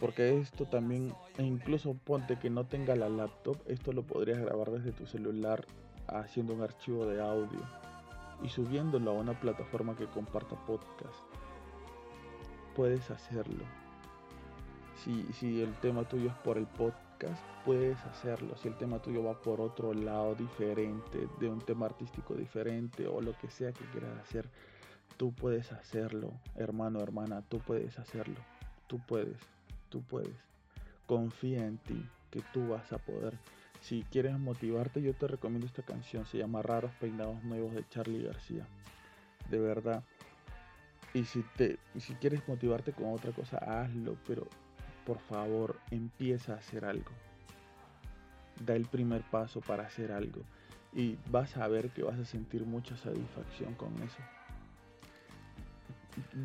Porque 0.00 0.38
esto 0.38 0.64
también, 0.64 1.12
e 1.36 1.44
incluso 1.44 1.94
ponte 1.94 2.38
que 2.38 2.50
no 2.50 2.64
tenga 2.64 2.96
la 2.96 3.08
laptop, 3.08 3.56
esto 3.66 3.92
lo 3.92 4.02
podrías 4.02 4.38
grabar 4.38 4.70
desde 4.70 4.92
tu 4.92 5.06
celular 5.06 5.64
haciendo 6.08 6.54
un 6.54 6.62
archivo 6.62 7.06
de 7.06 7.20
audio 7.20 7.60
y 8.42 8.48
subiéndolo 8.48 9.10
a 9.10 9.14
una 9.14 9.38
plataforma 9.38 9.96
que 9.96 10.06
comparta 10.06 10.56
podcast. 10.66 11.14
Puedes 12.76 13.10
hacerlo. 13.10 13.64
Si, 15.04 15.24
si 15.34 15.62
el 15.62 15.74
tema 15.76 16.04
tuyo 16.04 16.28
es 16.28 16.36
por 16.36 16.58
el 16.58 16.66
podcast, 16.66 17.42
puedes 17.64 17.98
hacerlo. 18.04 18.56
Si 18.56 18.68
el 18.68 18.76
tema 18.76 19.00
tuyo 19.00 19.22
va 19.22 19.40
por 19.40 19.60
otro 19.60 19.92
lado 19.92 20.34
diferente, 20.34 21.28
de 21.38 21.48
un 21.48 21.60
tema 21.60 21.86
artístico 21.86 22.34
diferente 22.34 23.06
o 23.06 23.20
lo 23.20 23.36
que 23.38 23.50
sea 23.50 23.72
que 23.72 23.84
quieras 23.86 24.16
hacer, 24.18 24.48
tú 25.16 25.32
puedes 25.32 25.72
hacerlo, 25.72 26.32
hermano, 26.56 27.00
hermana, 27.00 27.42
tú 27.48 27.58
puedes 27.58 27.98
hacerlo. 27.98 28.40
Tú 28.86 29.00
puedes, 29.06 29.36
tú 29.90 30.02
puedes. 30.02 30.34
Confía 31.06 31.66
en 31.66 31.78
ti, 31.78 32.08
que 32.30 32.42
tú 32.52 32.68
vas 32.68 32.92
a 32.92 32.98
poder. 32.98 33.34
Si 33.80 34.04
quieres 34.10 34.38
motivarte, 34.38 35.00
yo 35.00 35.14
te 35.14 35.26
recomiendo 35.26 35.66
esta 35.66 35.82
canción. 35.82 36.26
Se 36.26 36.38
llama 36.38 36.62
Raros 36.62 36.92
Peinados 37.00 37.42
Nuevos 37.44 37.74
de 37.74 37.86
Charlie 37.88 38.22
García. 38.22 38.66
De 39.50 39.58
verdad. 39.58 40.02
Y 41.14 41.24
si, 41.24 41.42
te, 41.56 41.78
si 41.98 42.14
quieres 42.14 42.46
motivarte 42.48 42.92
con 42.92 43.12
otra 43.12 43.32
cosa, 43.32 43.58
hazlo. 43.58 44.16
Pero 44.26 44.46
por 45.06 45.18
favor, 45.20 45.78
empieza 45.90 46.54
a 46.54 46.56
hacer 46.56 46.84
algo. 46.84 47.10
Da 48.64 48.74
el 48.74 48.86
primer 48.86 49.22
paso 49.22 49.60
para 49.60 49.84
hacer 49.84 50.12
algo. 50.12 50.42
Y 50.92 51.16
vas 51.30 51.56
a 51.56 51.68
ver 51.68 51.90
que 51.90 52.02
vas 52.02 52.18
a 52.18 52.24
sentir 52.24 52.64
mucha 52.64 52.96
satisfacción 52.96 53.74
con 53.74 53.94
eso. 54.02 54.18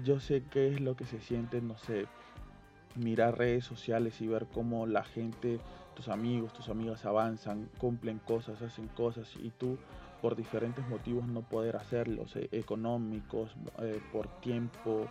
Yo 0.04 0.20
sé 0.20 0.44
qué 0.52 0.70
es 0.70 0.80
lo 0.80 0.96
que 0.96 1.06
se 1.06 1.20
siente, 1.20 1.60
no 1.62 1.78
sé, 1.78 2.06
mirar 2.96 3.38
redes 3.38 3.66
sociales 3.66 4.22
y 4.22 4.28
ver 4.28 4.48
cómo 4.54 4.86
la 4.86 5.04
gente, 5.04 5.60
tus 5.96 6.10
amigos, 6.10 6.54
tus 6.54 6.70
amigas 6.70 7.06
avanzan, 7.06 7.70
cumplen 7.78 8.20
cosas, 8.20 8.62
hacen 8.62 8.88
cosas 8.90 9.32
y 9.42 9.50
tú 9.52 9.78
por 10.22 10.36
diferentes 10.36 10.88
motivos 10.88 11.28
no 11.28 11.42
poder 11.42 11.76
hacerlos, 11.76 12.36
económicos, 12.52 13.56
eh, 13.80 14.02
por 14.12 14.28
tiempo, 14.40 15.08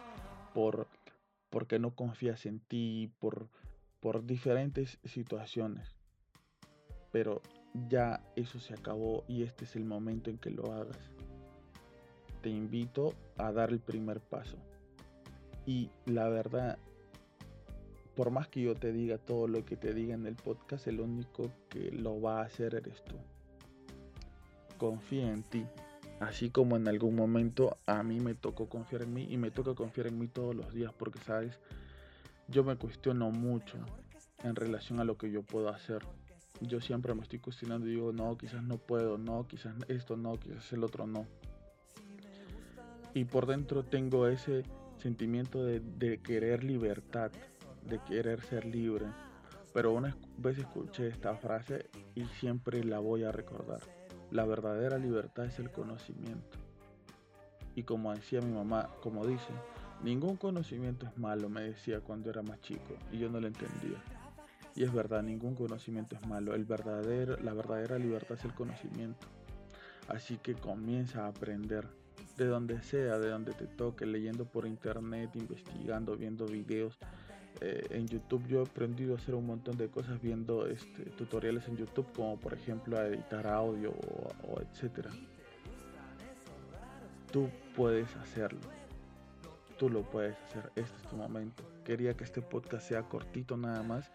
por 0.55 0.87
porque 1.53 1.79
no 1.79 1.95
confías 1.95 2.47
en 2.47 2.61
ti, 2.61 3.13
por, 3.21 3.47
por 4.01 4.25
diferentes 4.25 4.99
situaciones. 5.05 5.95
Pero 7.13 7.43
ya 7.89 8.25
eso 8.37 8.59
se 8.59 8.73
acabó 8.73 9.23
y 9.29 9.43
este 9.43 9.67
es 9.67 9.77
el 9.77 9.85
momento 9.85 10.31
en 10.31 10.39
que 10.39 10.51
lo 10.51 10.73
hagas. 10.73 10.99
Te 12.41 12.49
invito 12.49 13.13
a 13.37 13.53
dar 13.53 13.69
el 13.69 13.81
primer 13.81 14.21
paso. 14.21 14.57
Y 15.67 15.91
la 16.07 16.31
verdad, 16.31 16.79
por 18.15 18.31
más 18.31 18.49
que 18.49 18.63
yo 18.63 18.75
te 18.75 18.93
diga 18.93 19.19
todo 19.19 19.49
lo 19.49 19.65
que 19.65 19.77
te 19.77 19.95
diga 19.95 20.15
en 20.15 20.27
el 20.27 20.35
podcast, 20.35 20.87
el 20.87 21.01
único 21.01 21.51
que 21.69 21.91
lo 21.91 22.21
va 22.21 22.41
a 22.41 22.45
hacer 22.45 22.75
eres 22.75 23.03
tú. 23.05 23.17
Confía 24.79 25.33
en 25.33 25.43
ti. 25.43 25.65
Así 26.21 26.51
como 26.51 26.77
en 26.77 26.87
algún 26.87 27.17
momento 27.17 27.79
a 27.87 28.03
mí 28.03 28.21
me 28.21 28.35
tocó 28.35 28.69
confiar 28.69 29.03
en 29.03 29.15
mí 29.15 29.27
y 29.29 29.37
me 29.39 29.51
toca 29.51 29.75
confiar 29.75 30.09
en 30.09 30.19
mí 30.19 30.29
todos 30.29 30.55
los 30.55 30.73
días 30.73 30.93
porque, 30.97 31.19
sabes, 31.21 31.59
yo 32.49 32.65
me 32.65 32.77
cuestiono 32.77 33.31
mucho 33.31 33.79
en 34.45 34.55
relación 34.55 35.01
a 35.01 35.05
lo 35.05 35.17
que 35.17 35.31
yo 35.31 35.43
puedo 35.43 35.69
hacer. 35.69 36.05
Yo 36.61 36.81
siempre 36.81 37.15
me 37.15 37.23
estoy 37.23 37.39
cuestionando 37.41 37.89
y 37.89 37.93
digo, 37.93 38.13
no, 38.13 38.37
quizás 38.37 38.63
no 38.63 38.77
puedo, 38.77 39.19
no, 39.19 39.49
quizás 39.49 39.75
esto 39.89 40.17
no, 40.17 40.39
quizás 40.39 40.73
el 40.73 40.85
otro 40.85 41.07
no. 41.07 41.27
Y 43.15 43.25
por 43.25 43.47
dentro 43.47 43.83
tengo 43.85 44.29
ese 44.29 44.63
sentimiento 44.99 45.65
de, 45.65 45.81
de 45.81 46.19
querer 46.19 46.63
libertad, 46.63 47.33
de 47.89 47.99
querer 48.01 48.41
ser 48.43 48.65
libre. 48.65 49.07
Pero 49.73 49.93
una 49.93 50.17
vez 50.37 50.59
escuché 50.59 51.09
esta 51.09 51.35
frase 51.37 51.87
y 52.15 52.25
siempre 52.25 52.85
la 52.85 52.99
voy 52.99 53.25
a 53.25 53.33
recordar. 53.33 53.81
La 54.31 54.45
verdadera 54.45 54.99
libertad 54.99 55.47
es 55.47 55.59
el 55.59 55.71
conocimiento. 55.71 56.59
Y 57.75 57.85
como 57.85 58.15
decía 58.15 58.41
mi 58.41 58.53
mamá, 58.53 58.91
como 59.03 59.27
dice, 59.27 59.49
ningún 60.03 60.37
conocimiento 60.37 61.07
es 61.07 61.17
malo, 61.17 61.49
me 61.49 61.63
decía 61.63 62.01
cuando 62.01 62.29
era 62.31 62.43
más 62.43 62.61
chico, 62.61 62.97
y 63.11 63.19
yo 63.19 63.31
no 63.31 63.41
lo 63.41 63.47
entendía. 63.47 64.03
Y 64.75 64.85
es 64.85 64.93
verdad, 64.93 65.23
ningún 65.23 65.55
conocimiento 65.55 66.17
es 66.17 66.27
malo. 66.27 66.55
El 66.55 66.65
verdadero, 66.65 67.37
la 67.43 67.53
verdadera 67.53 67.99
libertad 67.99 68.39
es 68.39 68.45
el 68.45 68.55
conocimiento. 68.55 69.27
Así 70.09 70.39
que 70.39 70.55
comienza 70.55 71.25
a 71.25 71.29
aprender 71.29 71.87
de 72.37 72.47
donde 72.47 72.83
sea, 72.83 73.19
de 73.19 73.29
donde 73.29 73.53
te 73.53 73.67
toque, 73.67 74.07
leyendo 74.07 74.45
por 74.47 74.67
internet, 74.67 75.31
investigando, 75.35 76.17
viendo 76.17 76.47
videos. 76.47 76.99
Eh, 77.61 77.87
en 77.91 78.09
YouTube 78.09 78.47
yo 78.47 78.61
he 78.61 78.63
aprendido 78.63 79.15
a 79.15 79.19
hacer 79.19 79.35
un 79.35 79.47
montón 79.47 79.77
de 79.77 79.89
cosas 79.89 80.21
viendo 80.21 80.67
este, 80.67 81.05
tutoriales 81.11 81.69
en 81.69 81.77
YouTube, 81.77 82.07
como 82.15 82.39
por 82.39 82.55
ejemplo 82.55 82.99
a 82.99 83.07
editar 83.07 83.47
audio 83.47 83.91
o, 83.91 84.33
o 84.49 84.61
etcétera. 84.61 85.11
Tú 87.31 87.49
puedes 87.77 88.15
hacerlo. 88.17 88.61
Tú 89.79 89.89
lo 89.89 90.03
puedes 90.03 90.37
hacer. 90.45 90.71
Este 90.77 90.97
es 90.97 91.09
tu 91.09 91.17
momento. 91.17 91.63
Quería 91.85 92.15
que 92.15 92.25
este 92.25 92.43
podcast 92.43 92.87
sea 92.87 93.03
cortito 93.03 93.57
nada 93.57 93.83
más 93.83 94.11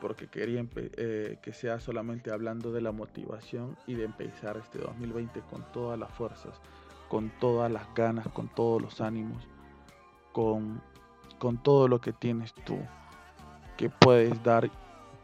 porque 0.00 0.28
quería 0.28 0.64
eh, 0.76 1.38
que 1.42 1.52
sea 1.52 1.80
solamente 1.80 2.30
hablando 2.30 2.72
de 2.72 2.80
la 2.80 2.92
motivación 2.92 3.76
y 3.86 3.94
de 3.94 4.04
empezar 4.04 4.56
este 4.56 4.78
2020 4.78 5.40
con 5.50 5.64
todas 5.72 5.98
las 5.98 6.10
fuerzas, 6.12 6.60
con 7.08 7.30
todas 7.40 7.70
las 7.70 7.92
ganas, 7.94 8.28
con 8.28 8.48
todos 8.48 8.82
los 8.82 9.00
ánimos, 9.00 9.48
con, 10.32 10.82
con 11.38 11.62
todo 11.62 11.88
lo 11.88 12.00
que 12.00 12.12
tienes 12.12 12.54
tú, 12.64 12.78
que 13.76 13.90
puedes 13.90 14.42
dar 14.42 14.70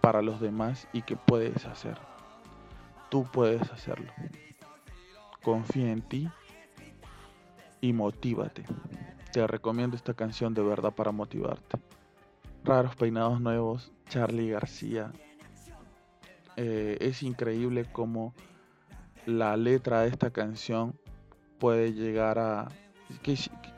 para 0.00 0.23
los 0.23 0.40
demás 0.40 0.88
y 0.92 1.02
que 1.02 1.16
puedes 1.16 1.64
hacer. 1.66 1.99
Tú 3.11 3.25
puedes 3.25 3.71
hacerlo. 3.71 4.12
Confía 5.42 5.92
en 5.92 6.02
ti 6.02 6.28
y 7.81 7.92
motívate. 7.92 8.64
Te 9.33 9.47
recomiendo 9.47 9.97
esta 9.97 10.14
canción 10.14 10.54
de 10.54 10.62
verdad 10.62 10.92
para 10.92 11.12
motivarte. 11.12 11.78
Raros 12.64 12.97
peinados 12.97 13.40
nuevos, 13.40 13.92
Charlie 14.09 14.50
García. 14.50 15.12
Eh, 16.57 16.99
es 17.00 17.23
increíble 17.23 17.87
cómo 17.90 18.35
la 19.26 19.57
letra 19.57 20.02
de 20.02 20.09
esta 20.09 20.31
canción 20.31 20.99
puede 21.59 21.92
llegar 21.92 22.38
a... 22.38 22.69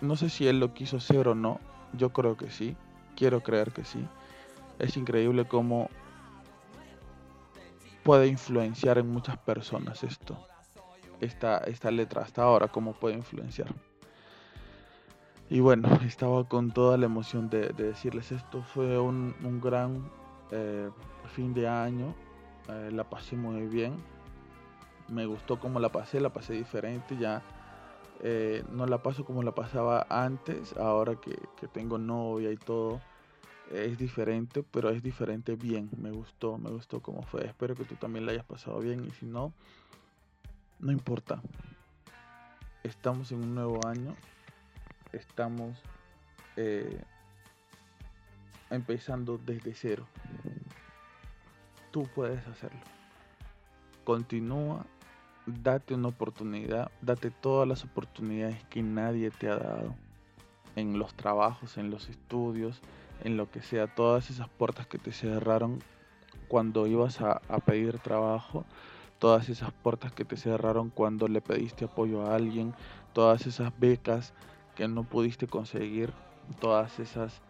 No 0.00 0.17
sé 0.17 0.29
si 0.29 0.47
él 0.47 0.61
lo 0.61 0.75
quiso 0.75 0.99
hacer 0.99 1.29
o 1.29 1.35
no, 1.35 1.61
yo 1.96 2.12
creo 2.12 2.36
que 2.36 2.50
sí, 2.50 2.76
quiero 3.16 3.42
creer 3.42 3.72
que 3.72 3.84
sí. 3.84 4.06
Es 4.78 4.96
increíble 4.96 5.46
cómo 5.46 5.88
puede 8.02 8.26
influenciar 8.26 8.98
en 8.98 9.10
muchas 9.10 9.38
personas 9.38 10.02
esto, 10.02 10.36
esta, 11.20 11.58
esta 11.58 11.90
letra 11.90 12.22
hasta 12.22 12.42
ahora, 12.42 12.68
cómo 12.68 12.92
puede 12.92 13.14
influenciar. 13.14 13.68
Y 15.50 15.60
bueno, 15.60 15.88
estaba 16.04 16.44
con 16.48 16.70
toda 16.70 16.96
la 16.96 17.06
emoción 17.06 17.50
de, 17.50 17.68
decirles 17.68 18.32
esto. 18.32 18.62
Fue 18.62 18.98
un, 18.98 19.34
gran 19.62 20.10
eh, 20.50 20.90
fin 21.34 21.54
de 21.54 21.68
año. 21.68 22.14
Eh, 22.68 22.90
la 22.92 23.04
pasé 23.04 23.36
muy 23.36 23.66
bien. 23.66 23.94
Me 25.08 25.26
gustó 25.26 25.60
como 25.60 25.80
la 25.80 25.90
pasé, 25.90 26.20
la 26.20 26.30
pasé 26.30 26.54
diferente. 26.54 27.16
Ya 27.18 27.42
eh, 28.25 28.64
no 28.73 28.87
la 28.87 29.00
paso 29.04 29.25
como 29.25 29.45
la 29.45 29.54
pasaba 29.54 30.04
antes. 30.11 30.76
Ahora 30.76 31.14
que, 31.14 31.38
que 31.57 31.69
tengo 31.69 31.99
novia 31.99 32.50
y 32.50 32.57
todo. 32.57 33.00
Es 33.70 33.96
diferente, 33.96 34.64
pero 34.64 34.90
es 34.90 35.03
diferente 35.03 35.55
bien. 35.55 35.88
Me 35.96 36.11
gustó, 36.11 36.59
me 36.59 36.70
gustó 36.70 37.01
como 37.01 37.22
fue. 37.22 37.46
Espero 37.46 37.77
que 37.77 37.85
tú 37.85 37.94
también 37.94 38.27
la 38.27 38.33
hayas 38.33 38.44
pasado 38.44 38.81
bien. 38.81 39.05
Y 39.05 39.11
si 39.12 39.27
no, 39.27 39.53
no 40.81 40.90
importa. 40.90 41.40
Estamos 42.83 43.31
en 43.31 43.42
un 43.42 43.55
nuevo 43.55 43.79
año 43.87 44.16
estamos 45.14 45.79
eh, 46.57 47.03
empezando 48.70 49.38
desde 49.38 49.75
cero. 49.75 50.07
Tú 51.90 52.09
puedes 52.14 52.46
hacerlo. 52.46 52.81
Continúa, 54.05 54.85
date 55.46 55.94
una 55.94 56.09
oportunidad, 56.09 56.90
date 57.02 57.30
todas 57.30 57.68
las 57.68 57.85
oportunidades 57.85 58.62
que 58.64 58.83
nadie 58.83 59.30
te 59.30 59.48
ha 59.48 59.57
dado 59.57 59.94
en 60.76 60.98
los 60.98 61.14
trabajos, 61.14 61.76
en 61.76 61.90
los 61.90 62.09
estudios, 62.09 62.80
en 63.22 63.37
lo 63.37 63.50
que 63.50 63.62
sea, 63.62 63.87
todas 63.87 64.30
esas 64.30 64.48
puertas 64.48 64.87
que 64.87 64.98
te 64.98 65.12
cerraron 65.12 65.83
cuando 66.48 66.87
ibas 66.87 67.20
a, 67.20 67.40
pedir 67.64 67.98
trabajo, 67.98 68.64
todas 69.18 69.48
esas 69.48 69.72
puertas 69.72 70.12
que 70.12 70.24
te 70.24 70.37
cerraron 70.37 70.90
cuando 70.90 71.28
le 71.28 71.40
pediste 71.40 71.85
apoyo 71.85 72.22
a 72.22 72.35
alguien, 72.35 72.74
todas 73.12 73.46
esas 73.46 73.72
becas, 73.78 74.35
que 74.74 74.88
no 74.88 75.04
pudiste 75.04 75.46
conseguir, 75.46 76.12
todas 76.61 76.98
esas 76.98 77.40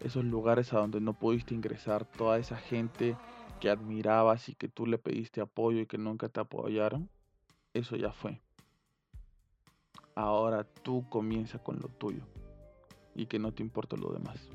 esos 0.00 0.24
lugares 0.24 0.72
a 0.72 0.78
donde 0.78 1.00
no 1.00 1.12
pudiste 1.12 1.54
ingresar, 1.54 2.04
toda 2.04 2.38
esa 2.38 2.56
gente 2.56 3.16
que 3.60 3.70
admirabas 3.70 4.48
y 4.48 4.54
que 4.56 4.68
tú 4.68 4.84
le 4.84 4.98
pediste 4.98 5.40
apoyo 5.40 5.78
y 5.78 5.86
que 5.86 5.96
nunca 5.96 6.28
te 6.28 6.40
apoyaron, 6.40 7.08
eso 7.74 7.96
ya 7.96 8.12
fue. 8.12 8.40
Ahora 10.14 10.64
tú 10.64 11.08
comienza 11.08 11.58
con 11.58 11.78
lo 11.80 11.88
tuyo 11.88 12.22
y 13.14 13.26
que 13.26 13.38
no 13.38 13.52
te 13.52 13.62
importa 13.62 13.96
lo 13.96 14.12
demás. 14.12 14.48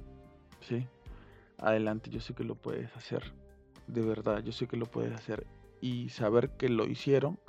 ¿Sí? 0.62 0.88
Adelante, 1.58 2.10
yo 2.10 2.20
sé 2.20 2.34
que 2.34 2.44
lo 2.44 2.56
puedes 2.56 2.96
hacer. 2.96 3.34
De 3.88 4.02
verdad, 4.02 4.44
yo 4.44 4.52
sé 4.52 4.68
que 4.68 4.78
lo 4.78 4.86
puedes 4.86 5.14
hacer. 5.14 5.48
Y 5.82 6.10
saber 6.10 6.52
que 6.58 6.70
lo 6.70 6.86
hicieron 6.86 7.40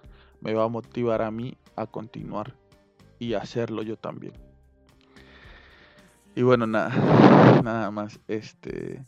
me 0.40 0.54
va 0.54 0.64
a 0.64 0.68
motivar 0.68 1.22
a 1.22 1.31
mí 1.31 1.57
a 1.76 1.87
continuar 1.87 2.54
y 3.18 3.35
hacerlo 3.35 3.83
yo 3.83 3.96
también. 3.96 4.33
Y 6.35 6.42
bueno, 6.42 6.66
nada, 6.66 7.61
nada 7.62 7.90
más. 7.90 8.20
Este 8.28 9.04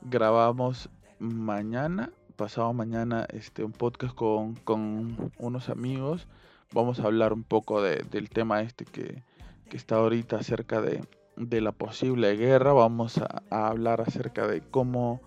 grabamos 0.00 0.88
mañana, 1.18 2.10
pasado 2.42 2.72
mañana, 2.72 3.24
este 3.32 3.62
un 3.62 3.70
podcast 3.70 4.16
con, 4.16 4.56
con 4.56 5.30
unos 5.38 5.68
amigos. 5.68 6.26
Vamos 6.72 6.98
a 6.98 7.04
hablar 7.04 7.32
un 7.32 7.44
poco 7.44 7.80
de, 7.80 8.04
del 8.10 8.30
tema 8.30 8.62
este 8.62 8.84
que, 8.84 9.22
que, 9.70 9.76
está 9.76 9.98
ahorita 9.98 10.38
acerca 10.38 10.80
de, 10.80 11.04
de 11.36 11.60
la 11.60 11.70
posible 11.70 12.34
guerra. 12.34 12.72
Vamos 12.72 13.18
a, 13.18 13.68
hablar 13.68 14.00
acerca 14.00 14.48
de 14.48 14.60
cómo 14.60 15.20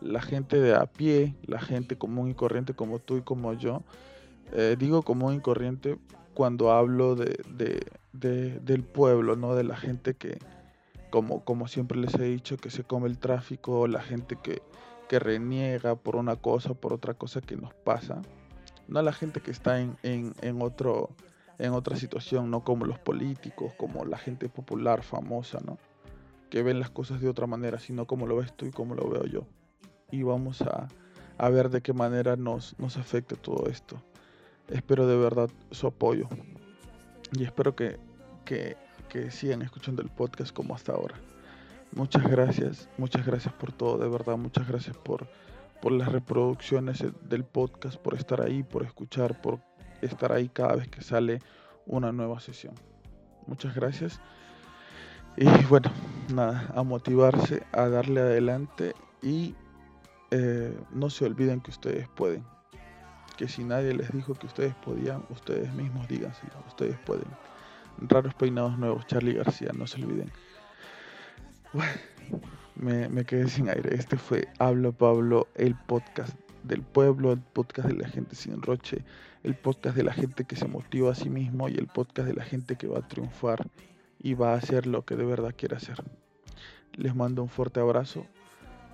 la 0.00 0.22
gente 0.22 0.60
de 0.60 0.76
a 0.76 0.86
pie, 0.86 1.34
la 1.44 1.58
gente 1.58 1.98
común 1.98 2.30
y 2.30 2.34
corriente 2.34 2.72
como 2.72 3.00
tú 3.00 3.16
y 3.16 3.22
como 3.22 3.52
yo, 3.54 3.82
eh, 4.52 4.76
digo 4.78 5.02
común 5.02 5.34
y 5.34 5.40
corriente 5.40 5.98
cuando 6.34 6.70
hablo 6.70 7.16
de, 7.16 7.42
de, 8.12 8.60
del 8.60 8.84
pueblo, 8.84 9.34
¿no? 9.34 9.56
De 9.56 9.64
la 9.64 9.76
gente 9.76 10.14
que, 10.14 10.38
como, 11.10 11.44
como 11.44 11.66
siempre 11.66 11.98
les 11.98 12.14
he 12.14 12.22
dicho, 12.22 12.58
que 12.58 12.70
se 12.70 12.84
come 12.84 13.08
el 13.08 13.18
tráfico, 13.18 13.88
la 13.88 14.02
gente 14.02 14.38
que, 14.40 14.62
que 15.10 15.18
reniega 15.18 15.96
por 15.96 16.14
una 16.14 16.36
cosa 16.36 16.70
o 16.70 16.74
por 16.76 16.92
otra 16.92 17.14
cosa 17.14 17.40
que 17.40 17.56
nos 17.56 17.74
pasa. 17.74 18.22
No 18.86 19.02
la 19.02 19.12
gente 19.12 19.40
que 19.40 19.50
está 19.50 19.80
en, 19.80 19.96
en, 20.04 20.34
en, 20.40 20.62
otro, 20.62 21.10
en 21.58 21.72
otra 21.72 21.96
situación, 21.96 22.48
no 22.48 22.62
como 22.62 22.84
los 22.84 23.00
políticos, 23.00 23.72
como 23.76 24.04
la 24.04 24.18
gente 24.18 24.48
popular, 24.48 25.02
famosa, 25.02 25.58
¿no? 25.66 25.78
Que 26.48 26.62
ven 26.62 26.78
las 26.78 26.90
cosas 26.90 27.20
de 27.20 27.28
otra 27.28 27.48
manera, 27.48 27.80
sino 27.80 28.06
como 28.06 28.28
lo 28.28 28.36
ves 28.36 28.56
tú 28.56 28.66
y 28.66 28.70
como 28.70 28.94
lo 28.94 29.10
veo 29.10 29.24
yo. 29.24 29.46
Y 30.12 30.22
vamos 30.22 30.62
a, 30.62 30.86
a 31.38 31.48
ver 31.48 31.70
de 31.70 31.80
qué 31.80 31.92
manera 31.92 32.36
nos, 32.36 32.78
nos 32.78 32.96
afecta 32.96 33.34
todo 33.34 33.68
esto. 33.68 34.00
Espero 34.68 35.08
de 35.08 35.16
verdad 35.16 35.50
su 35.72 35.88
apoyo. 35.88 36.28
Y 37.32 37.42
espero 37.42 37.74
que, 37.74 37.98
que 38.44 38.76
que 39.10 39.30
sigan 39.32 39.60
escuchando 39.60 40.02
el 40.02 40.08
podcast 40.08 40.54
como 40.54 40.72
hasta 40.72 40.92
ahora. 40.92 41.16
Muchas 41.92 42.22
gracias, 42.22 42.88
muchas 42.98 43.26
gracias 43.26 43.52
por 43.54 43.72
todo, 43.72 43.98
de 43.98 44.08
verdad, 44.08 44.36
muchas 44.36 44.68
gracias 44.68 44.96
por, 44.96 45.26
por 45.82 45.90
las 45.90 46.08
reproducciones 46.08 47.04
del 47.28 47.44
podcast, 47.44 47.96
por 47.96 48.14
estar 48.14 48.40
ahí, 48.40 48.62
por 48.62 48.84
escuchar, 48.84 49.40
por 49.40 49.60
estar 50.00 50.32
ahí 50.32 50.48
cada 50.48 50.76
vez 50.76 50.88
que 50.88 51.02
sale 51.02 51.40
una 51.86 52.12
nueva 52.12 52.38
sesión. 52.38 52.74
Muchas 53.46 53.74
gracias. 53.74 54.20
Y 55.36 55.48
bueno, 55.64 55.90
nada, 56.32 56.72
a 56.76 56.82
motivarse, 56.84 57.64
a 57.72 57.88
darle 57.88 58.20
adelante 58.20 58.94
y 59.20 59.54
eh, 60.30 60.78
no 60.92 61.10
se 61.10 61.24
olviden 61.24 61.60
que 61.60 61.70
ustedes 61.70 62.08
pueden. 62.08 62.44
Que 63.36 63.48
si 63.48 63.64
nadie 63.64 63.94
les 63.94 64.12
dijo 64.12 64.34
que 64.34 64.46
ustedes 64.46 64.74
podían, 64.76 65.24
ustedes 65.30 65.72
mismos 65.74 66.06
díganselo, 66.06 66.52
ustedes 66.68 66.98
pueden. 66.98 67.28
Raros 67.98 68.34
peinados 68.34 68.78
nuevos, 68.78 69.06
Charlie 69.06 69.34
García, 69.34 69.70
no 69.74 69.86
se 69.86 70.02
olviden. 70.02 70.30
me, 72.76 73.24
quedé 73.24 73.48
sin 73.48 73.68
aire. 73.68 73.94
Este 73.94 74.16
fue 74.16 74.48
Hablo 74.58 74.92
Pablo, 74.92 75.48
el 75.54 75.74
podcast 75.74 76.34
del 76.64 76.82
pueblo, 76.82 77.32
el 77.32 77.40
podcast 77.40 77.88
de 77.88 77.94
la 77.94 78.08
gente 78.08 78.34
sin 78.34 78.60
roche, 78.60 79.04
el 79.42 79.54
podcast 79.54 79.96
de 79.96 80.04
la 80.04 80.12
gente 80.12 80.44
que 80.44 80.56
se 80.56 80.66
motiva 80.66 81.12
a 81.12 81.14
sí 81.14 81.30
mismo 81.30 81.68
y 81.68 81.76
el 81.76 81.86
podcast 81.86 82.28
de 82.28 82.34
la 82.34 82.44
gente 82.44 82.76
que 82.76 82.86
va 82.86 82.98
a 82.98 83.08
triunfar 83.08 83.66
y 84.18 84.34
va 84.34 84.52
a 84.52 84.56
hacer 84.56 84.86
lo 84.86 85.04
que 85.04 85.16
de 85.16 85.24
verdad 85.24 85.54
quiere 85.56 85.76
hacer. 85.76 86.02
Les 86.92 87.14
mando 87.14 87.42
un 87.42 87.48
fuerte 87.48 87.80
abrazo. 87.80 88.26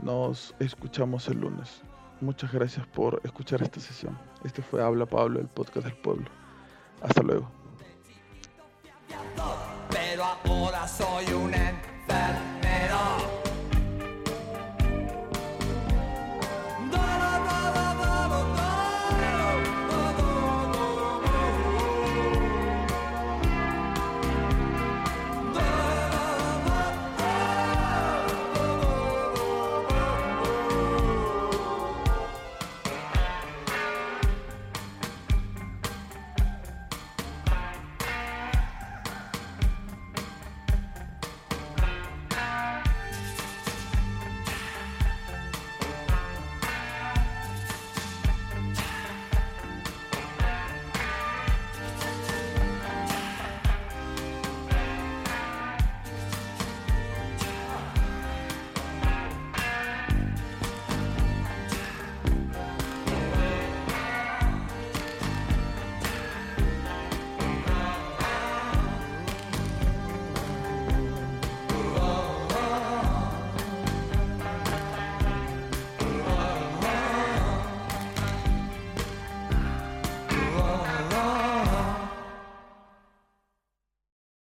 Nos 0.03 0.55
escuchamos 0.61 1.27
el 1.29 1.41
lunes. 1.41 1.83
Muchas 2.21 2.53
gracias 2.53 2.87
por 2.87 3.21
escuchar 3.25 3.63
esta 3.63 3.81
sesión. 3.81 4.19
Este 4.45 4.63
fue 4.63 4.83
Habla 4.83 5.07
Pablo, 5.07 5.41
el 5.41 5.49
podcast 5.49 5.87
del 5.87 5.97
pueblo. 5.97 6.27
Hasta 7.03 7.23
luego. 7.23 7.51